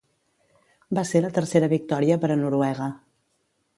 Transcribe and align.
Va 0.99 1.03
ser 1.09 1.21
la 1.25 1.31
tercera 1.37 1.69
victòria 1.75 2.17
per 2.25 2.31
a 2.33 2.39
Noruega. 2.43 2.89